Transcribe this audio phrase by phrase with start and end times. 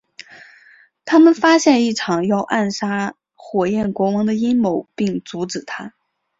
[1.05, 5.93] 他们发现一场要暗杀火焰国王的阴谋并阻止它。